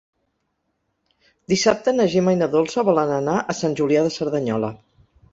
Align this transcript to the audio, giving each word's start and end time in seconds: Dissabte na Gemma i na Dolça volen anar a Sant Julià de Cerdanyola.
Dissabte 1.51 1.91
na 1.97 2.07
Gemma 2.13 2.33
i 2.35 2.39
na 2.39 2.47
Dolça 2.55 2.85
volen 2.87 3.11
anar 3.17 3.35
a 3.53 3.57
Sant 3.59 3.75
Julià 3.81 4.01
de 4.07 4.15
Cerdanyola. 4.17 4.71